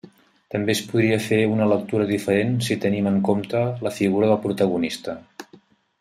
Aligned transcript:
També 0.53 0.73
es 0.75 0.79
podria 0.91 1.17
fer 1.25 1.37
una 1.57 1.67
lectura 1.73 2.07
diferent 2.11 2.55
si 2.67 2.77
tenim 2.85 3.09
en 3.11 3.19
compte 3.27 3.61
la 3.89 3.93
figura 4.01 4.31
del 4.31 4.41
protagonista. 4.47 5.15